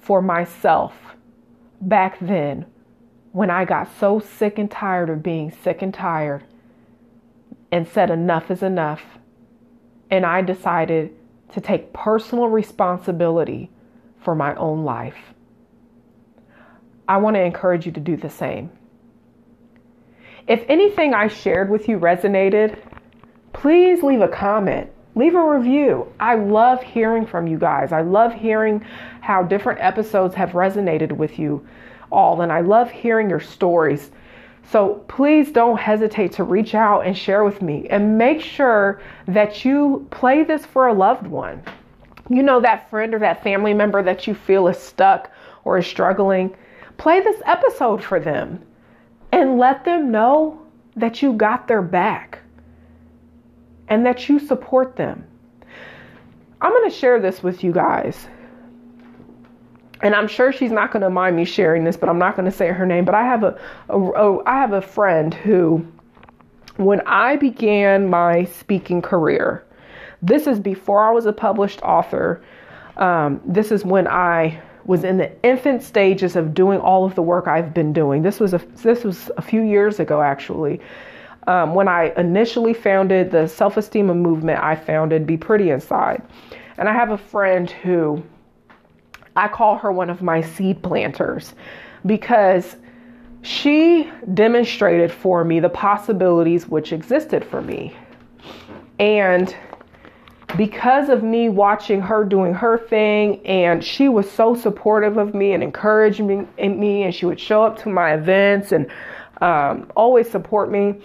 for 0.00 0.20
myself 0.20 0.92
back 1.80 2.18
then 2.20 2.66
when 3.32 3.50
I 3.50 3.64
got 3.64 3.88
so 3.98 4.20
sick 4.20 4.58
and 4.58 4.70
tired 4.70 5.08
of 5.08 5.22
being 5.22 5.50
sick 5.50 5.80
and 5.80 5.94
tired 5.94 6.44
and 7.70 7.88
said 7.88 8.10
enough 8.10 8.50
is 8.50 8.62
enough. 8.62 9.17
And 10.10 10.24
I 10.24 10.42
decided 10.42 11.14
to 11.52 11.60
take 11.60 11.92
personal 11.92 12.48
responsibility 12.48 13.70
for 14.20 14.34
my 14.34 14.54
own 14.56 14.84
life. 14.84 15.16
I 17.08 17.16
want 17.18 17.36
to 17.36 17.42
encourage 17.42 17.86
you 17.86 17.92
to 17.92 18.00
do 18.00 18.16
the 18.16 18.28
same. 18.28 18.70
If 20.46 20.64
anything 20.68 21.14
I 21.14 21.28
shared 21.28 21.70
with 21.70 21.88
you 21.88 21.98
resonated, 21.98 22.78
please 23.52 24.02
leave 24.02 24.20
a 24.20 24.28
comment, 24.28 24.90
leave 25.14 25.34
a 25.34 25.42
review. 25.42 26.12
I 26.20 26.36
love 26.36 26.82
hearing 26.82 27.26
from 27.26 27.46
you 27.46 27.58
guys. 27.58 27.92
I 27.92 28.02
love 28.02 28.32
hearing 28.32 28.80
how 29.20 29.42
different 29.42 29.80
episodes 29.80 30.34
have 30.34 30.50
resonated 30.50 31.12
with 31.12 31.38
you 31.38 31.66
all, 32.10 32.40
and 32.40 32.52
I 32.52 32.60
love 32.60 32.90
hearing 32.90 33.28
your 33.28 33.40
stories. 33.40 34.10
So 34.70 35.02
please 35.08 35.50
don't 35.50 35.78
hesitate 35.78 36.32
to 36.32 36.44
reach 36.44 36.74
out 36.74 37.06
and 37.06 37.16
share 37.16 37.42
with 37.42 37.62
me 37.62 37.86
and 37.88 38.18
make 38.18 38.40
sure 38.42 39.00
that 39.26 39.64
you 39.64 40.06
play 40.10 40.44
this 40.44 40.66
for 40.66 40.88
a 40.88 40.92
loved 40.92 41.26
one. 41.26 41.62
You 42.28 42.42
know, 42.42 42.60
that 42.60 42.90
friend 42.90 43.14
or 43.14 43.18
that 43.20 43.42
family 43.42 43.72
member 43.72 44.02
that 44.02 44.26
you 44.26 44.34
feel 44.34 44.68
is 44.68 44.78
stuck 44.78 45.30
or 45.64 45.78
is 45.78 45.86
struggling. 45.86 46.54
Play 46.98 47.20
this 47.20 47.40
episode 47.46 48.04
for 48.04 48.20
them 48.20 48.62
and 49.32 49.58
let 49.58 49.86
them 49.86 50.10
know 50.10 50.60
that 50.96 51.22
you 51.22 51.32
got 51.32 51.66
their 51.66 51.82
back 51.82 52.40
and 53.88 54.04
that 54.04 54.28
you 54.28 54.38
support 54.38 54.96
them. 54.96 55.24
I'm 56.60 56.72
going 56.72 56.90
to 56.90 56.96
share 56.96 57.20
this 57.20 57.42
with 57.42 57.64
you 57.64 57.72
guys. 57.72 58.26
And 60.02 60.14
I'm 60.14 60.28
sure 60.28 60.52
she's 60.52 60.70
not 60.70 60.92
going 60.92 61.02
to 61.02 61.10
mind 61.10 61.36
me 61.36 61.44
sharing 61.44 61.84
this, 61.84 61.96
but 61.96 62.08
I'm 62.08 62.18
not 62.18 62.36
going 62.36 62.50
to 62.50 62.56
say 62.56 62.68
her 62.68 62.86
name. 62.86 63.04
But 63.04 63.14
I 63.14 63.24
have 63.24 63.42
a, 63.42 63.58
a, 63.88 63.98
a 63.98 64.44
I 64.44 64.54
have 64.54 64.72
a 64.72 64.82
friend 64.82 65.34
who, 65.34 65.84
when 66.76 67.00
I 67.06 67.36
began 67.36 68.08
my 68.08 68.44
speaking 68.44 69.02
career, 69.02 69.64
this 70.22 70.46
is 70.46 70.60
before 70.60 71.06
I 71.06 71.10
was 71.10 71.26
a 71.26 71.32
published 71.32 71.82
author. 71.82 72.42
Um, 72.96 73.40
this 73.44 73.72
is 73.72 73.84
when 73.84 74.06
I 74.06 74.60
was 74.84 75.04
in 75.04 75.18
the 75.18 75.30
infant 75.44 75.82
stages 75.82 76.34
of 76.36 76.54
doing 76.54 76.80
all 76.80 77.04
of 77.04 77.14
the 77.14 77.22
work 77.22 77.46
I've 77.46 77.74
been 77.74 77.92
doing. 77.92 78.22
This 78.22 78.40
was 78.40 78.54
a 78.54 78.58
this 78.82 79.04
was 79.04 79.30
a 79.36 79.42
few 79.42 79.62
years 79.62 80.00
ago 80.00 80.22
actually 80.22 80.80
um, 81.48 81.74
when 81.74 81.88
I 81.88 82.12
initially 82.18 82.74
founded 82.74 83.30
the 83.30 83.48
self 83.48 83.78
esteem 83.78 84.06
movement, 84.06 84.62
I 84.62 84.76
founded 84.76 85.26
Be 85.26 85.36
Pretty 85.36 85.70
Inside. 85.70 86.22
And 86.76 86.88
I 86.88 86.92
have 86.92 87.10
a 87.10 87.18
friend 87.18 87.70
who 87.70 88.22
I 89.38 89.46
call 89.46 89.78
her 89.78 89.92
one 89.92 90.10
of 90.10 90.20
my 90.20 90.40
seed 90.40 90.82
planters 90.82 91.54
because 92.04 92.74
she 93.42 94.10
demonstrated 94.34 95.12
for 95.12 95.44
me 95.44 95.60
the 95.60 95.68
possibilities 95.68 96.66
which 96.66 96.92
existed 96.92 97.44
for 97.44 97.62
me. 97.62 97.96
And 98.98 99.54
because 100.56 101.08
of 101.08 101.22
me 101.22 101.48
watching 101.48 102.00
her 102.00 102.24
doing 102.24 102.52
her 102.52 102.78
thing, 102.78 103.46
and 103.46 103.84
she 103.84 104.08
was 104.08 104.28
so 104.28 104.56
supportive 104.56 105.18
of 105.18 105.34
me 105.34 105.52
and 105.52 105.62
encouraging 105.62 106.48
me, 106.58 107.02
and 107.04 107.14
she 107.14 107.24
would 107.24 107.38
show 107.38 107.62
up 107.62 107.78
to 107.82 107.88
my 107.88 108.14
events 108.14 108.72
and 108.72 108.90
um, 109.40 109.92
always 109.94 110.28
support 110.28 110.68
me. 110.68 111.00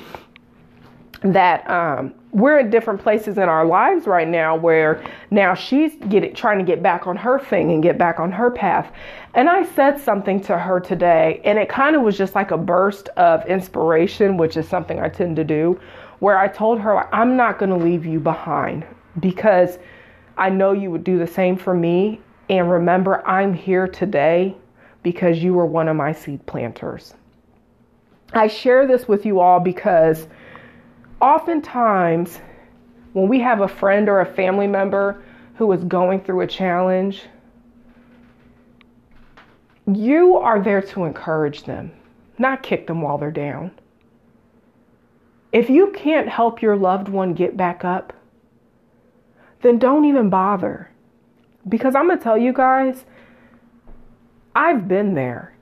That 1.22 1.70
um, 1.70 2.16
we're 2.34 2.60
in 2.60 2.72
different 2.72 3.00
places 3.00 3.38
in 3.38 3.44
our 3.44 3.64
lives 3.64 4.08
right 4.08 4.28
now 4.28 4.56
where 4.56 5.04
now 5.30 5.54
she's 5.54 5.94
getting 6.10 6.34
trying 6.34 6.58
to 6.58 6.66
get 6.66 6.82
back 6.82 7.06
on 7.06 7.16
her 7.16 7.38
thing 7.38 7.72
and 7.72 7.84
get 7.84 7.98
back 7.98 8.20
on 8.20 8.32
her 8.32 8.50
path. 8.50 8.92
And 9.36 9.48
I 9.48 9.64
said 9.64 10.00
something 10.02 10.42
to 10.42 10.58
her 10.58 10.80
today, 10.80 11.42
and 11.46 11.60
it 11.60 11.70
kind 11.70 11.96
of 11.96 12.02
was 12.02 12.18
just 12.18 12.34
like 12.34 12.50
a 12.50 12.58
burst 12.58 13.10
of 13.10 13.46
inspiration, 13.46 14.38
which 14.38 14.58
is 14.58 14.68
something 14.68 15.00
I 15.00 15.10
tend 15.10 15.36
to 15.36 15.44
do, 15.44 15.80
where 16.20 16.40
I 16.40 16.48
told 16.48 16.80
her, 16.82 17.14
I'm 17.14 17.38
not 17.38 17.60
going 17.60 17.70
to 17.70 17.78
leave 17.78 18.06
you 18.06 18.20
behind 18.20 18.86
because 19.20 19.78
I 20.36 20.50
know 20.50 20.72
you 20.72 20.90
would 20.90 21.04
do 21.04 21.20
the 21.20 21.28
same 21.28 21.56
for 21.56 21.76
me. 21.76 22.20
And 22.50 22.70
remember, 22.70 23.26
I'm 23.28 23.54
here 23.54 23.88
today 23.88 24.56
because 25.04 25.44
you 25.44 25.54
were 25.54 25.68
one 25.68 25.88
of 25.88 25.96
my 25.96 26.14
seed 26.14 26.44
planters. 26.48 27.14
I 28.34 28.48
share 28.48 28.88
this 28.88 29.08
with 29.08 29.26
you 29.26 29.40
all 29.40 29.60
because 29.60 30.28
oftentimes 31.24 32.38
when 33.14 33.30
we 33.30 33.40
have 33.40 33.62
a 33.62 33.68
friend 33.68 34.10
or 34.10 34.20
a 34.20 34.26
family 34.26 34.68
member 34.68 35.24
who 35.56 35.72
is 35.72 35.82
going 35.86 36.20
through 36.20 36.42
a 36.42 36.48
challenge, 36.48 37.24
you 39.88 40.36
are 40.36 40.62
there 40.62 40.82
to 40.82 41.06
encourage 41.06 41.64
them, 41.64 41.94
not 42.38 42.62
kick 42.62 42.88
them 42.88 43.02
while 43.02 43.18
they're 43.18 43.32
down. 43.32 43.72
If 45.54 45.70
you 45.70 45.94
can't 45.96 46.28
help 46.28 46.62
your 46.62 46.76
loved 46.76 47.08
one 47.08 47.34
get 47.34 47.56
back 47.56 47.86
up, 47.86 48.12
then 49.62 49.80
don't 49.80 50.04
even 50.04 50.30
bother. 50.30 50.90
Because 51.70 51.96
I'm 51.96 52.08
going 52.08 52.18
to 52.18 52.24
tell 52.24 52.38
you 52.38 52.52
guys, 52.52 53.06
I've 54.56 54.90
been 54.90 55.14
there. 55.14 55.56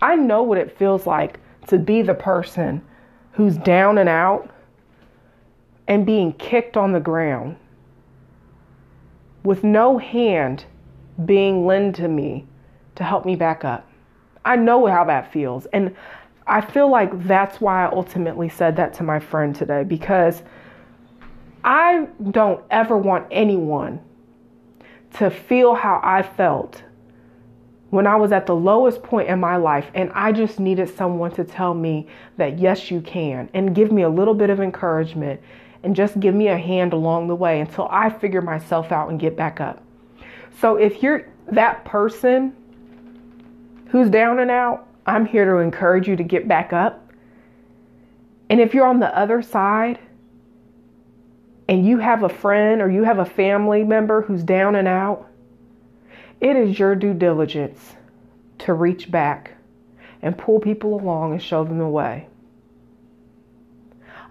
I 0.00 0.16
know 0.16 0.42
what 0.42 0.56
it 0.56 0.78
feels 0.78 1.06
like 1.06 1.40
to 1.66 1.78
be 1.78 2.00
the 2.00 2.14
person 2.14 2.80
who's 3.32 3.58
down 3.58 3.98
and 3.98 4.08
out 4.08 4.53
and 5.86 6.06
being 6.06 6.32
kicked 6.34 6.76
on 6.76 6.92
the 6.92 7.00
ground 7.00 7.56
with 9.42 9.62
no 9.62 9.98
hand 9.98 10.64
being 11.26 11.66
lent 11.66 11.96
to 11.96 12.08
me 12.08 12.46
to 12.94 13.04
help 13.04 13.24
me 13.24 13.36
back 13.36 13.64
up. 13.64 13.88
I 14.44 14.56
know 14.56 14.86
how 14.86 15.04
that 15.04 15.32
feels. 15.32 15.66
And 15.66 15.94
I 16.46 16.60
feel 16.60 16.90
like 16.90 17.26
that's 17.26 17.60
why 17.60 17.86
I 17.86 17.90
ultimately 17.90 18.48
said 18.48 18.76
that 18.76 18.94
to 18.94 19.02
my 19.02 19.18
friend 19.18 19.54
today 19.54 19.84
because 19.84 20.42
I 21.62 22.06
don't 22.30 22.62
ever 22.70 22.98
want 22.98 23.26
anyone 23.30 24.00
to 25.14 25.30
feel 25.30 25.74
how 25.74 26.00
I 26.02 26.22
felt 26.22 26.82
when 27.90 28.06
I 28.06 28.16
was 28.16 28.32
at 28.32 28.46
the 28.46 28.56
lowest 28.56 29.02
point 29.02 29.28
in 29.28 29.38
my 29.38 29.56
life 29.56 29.90
and 29.94 30.10
I 30.14 30.32
just 30.32 30.58
needed 30.58 30.94
someone 30.94 31.30
to 31.32 31.44
tell 31.44 31.72
me 31.72 32.08
that 32.36 32.58
yes, 32.58 32.90
you 32.90 33.00
can 33.00 33.48
and 33.54 33.74
give 33.74 33.92
me 33.92 34.02
a 34.02 34.08
little 34.08 34.34
bit 34.34 34.50
of 34.50 34.60
encouragement 34.60 35.40
and 35.84 35.94
just 35.94 36.18
give 36.20 36.34
me 36.34 36.48
a 36.48 36.58
hand 36.58 36.92
along 36.92 37.28
the 37.28 37.34
way 37.34 37.60
until 37.60 37.88
I 37.90 38.10
figure 38.10 38.42
myself 38.42 38.92
out 38.92 39.10
and 39.10 39.20
get 39.20 39.36
back 39.36 39.60
up. 39.60 39.82
So 40.60 40.76
if 40.76 41.02
you're 41.02 41.28
that 41.48 41.84
person 41.84 42.54
who's 43.88 44.08
down 44.08 44.38
and 44.38 44.50
out, 44.50 44.88
I'm 45.06 45.26
here 45.26 45.44
to 45.44 45.58
encourage 45.58 46.08
you 46.08 46.16
to 46.16 46.22
get 46.22 46.48
back 46.48 46.72
up. 46.72 47.12
And 48.48 48.60
if 48.60 48.74
you're 48.74 48.86
on 48.86 49.00
the 49.00 49.16
other 49.16 49.42
side, 49.42 49.98
and 51.68 51.86
you 51.86 51.98
have 51.98 52.22
a 52.22 52.28
friend 52.28 52.82
or 52.82 52.90
you 52.90 53.04
have 53.04 53.18
a 53.18 53.24
family 53.24 53.84
member 53.84 54.22
who's 54.22 54.42
down 54.42 54.74
and 54.74 54.88
out, 54.88 55.26
it 56.40 56.56
is 56.56 56.78
your 56.78 56.94
due 56.94 57.14
diligence 57.14 57.94
to 58.58 58.74
reach 58.74 59.10
back 59.10 59.52
and 60.22 60.36
pull 60.36 60.60
people 60.60 60.94
along 60.94 61.32
and 61.32 61.42
show 61.42 61.64
them 61.64 61.78
the 61.78 61.88
way. 61.88 62.26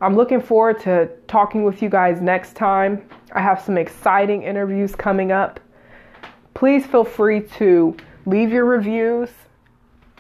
I'm 0.02 0.16
looking 0.16 0.42
forward 0.42 0.82
to 0.82 1.10
talking 1.34 1.64
with 1.64 1.82
you 1.82 1.90
guys 1.90 2.22
next 2.22 2.56
time. 2.56 3.02
I 3.32 3.42
have 3.42 3.60
some 3.60 3.76
exciting 3.76 4.44
interviews 4.44 4.94
coming 4.94 5.32
up. 5.32 5.60
Please 6.54 6.86
feel 6.86 7.04
free 7.04 7.42
to 7.58 7.98
leave 8.28 8.52
your 8.52 8.66
reviews 8.66 9.32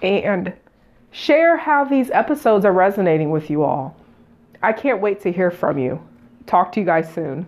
and 0.01 0.51
share 1.11 1.55
how 1.55 1.83
these 1.83 2.09
episodes 2.09 2.65
are 2.65 2.73
resonating 2.73 3.29
with 3.29 3.51
you 3.51 3.61
all. 3.61 3.95
I 4.63 4.73
can't 4.73 5.01
wait 5.01 5.21
to 5.21 5.31
hear 5.31 5.51
from 5.51 5.77
you. 5.77 6.01
Talk 6.47 6.71
to 6.71 6.79
you 6.79 6.85
guys 6.87 7.13
soon. 7.13 7.45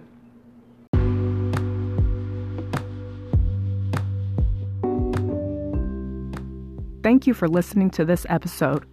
Thank 7.02 7.26
you 7.26 7.34
for 7.34 7.48
listening 7.48 7.90
to 7.92 8.06
this 8.06 8.28
episode. 8.30 8.86